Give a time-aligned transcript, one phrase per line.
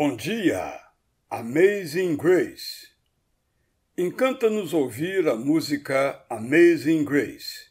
[0.00, 0.80] Bom dia,
[1.28, 2.86] Amazing Grace.
[3.96, 7.68] Encanta-nos ouvir a música Amazing Grace.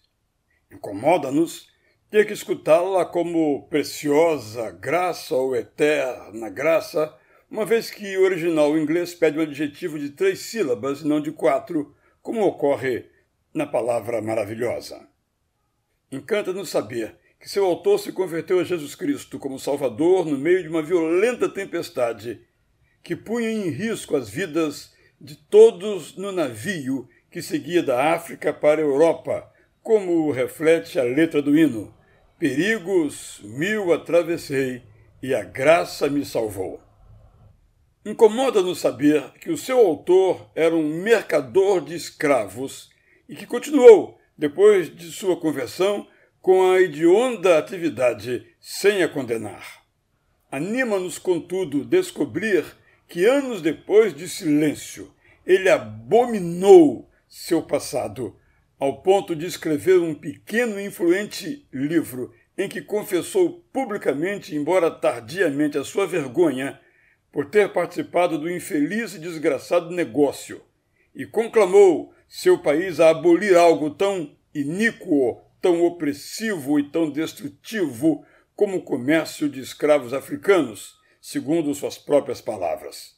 [0.69, 1.69] Incomoda-nos
[2.09, 7.17] ter que escutá-la como preciosa graça ou eterna graça,
[7.49, 11.31] uma vez que o original inglês pede um adjetivo de três sílabas e não de
[11.31, 13.05] quatro, como ocorre
[13.53, 15.07] na palavra maravilhosa.
[16.11, 20.69] Encanta-nos saber que seu autor se converteu a Jesus Cristo como Salvador no meio de
[20.69, 22.41] uma violenta tempestade
[23.03, 28.81] que punha em risco as vidas de todos no navio que seguia da África para
[28.81, 29.49] a Europa,
[29.81, 31.93] como reflete a letra do hino:
[32.37, 34.83] Perigos mil atravessei
[35.21, 36.81] e a graça me salvou.
[38.05, 42.89] Incomoda-nos saber que o seu autor era um mercador de escravos
[43.27, 46.07] e que continuou, depois de sua conversão,
[46.47, 49.83] com a hedionda atividade sem a condenar.
[50.49, 52.63] Anima-nos, contudo, descobrir
[53.05, 55.13] que anos depois de silêncio,
[55.45, 58.33] ele abominou seu passado,
[58.79, 65.77] ao ponto de escrever um pequeno e influente livro em que confessou publicamente, embora tardiamente,
[65.77, 66.79] a sua vergonha
[67.29, 70.61] por ter participado do infeliz e desgraçado negócio,
[71.13, 78.77] e conclamou seu país a abolir algo tão iníquo tão opressivo e tão destrutivo como
[78.77, 83.17] o comércio de escravos africanos, segundo suas próprias palavras.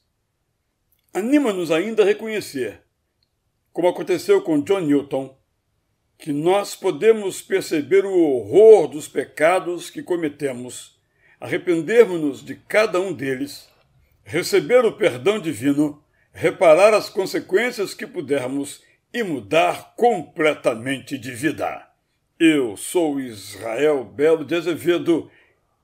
[1.14, 2.82] Anima-nos ainda a reconhecer,
[3.72, 5.38] como aconteceu com John Newton,
[6.18, 11.00] que nós podemos perceber o horror dos pecados que cometemos,
[11.40, 13.70] arrependermos-nos de cada um deles,
[14.24, 18.82] receber o perdão divino, reparar as consequências que pudermos
[19.14, 21.89] e mudar completamente de vida.
[22.40, 25.30] Eu sou Israel Belo de Azevedo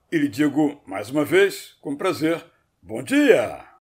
[0.09, 2.41] e lhe digo mais uma vez, com prazer,
[2.81, 3.65] bom dia!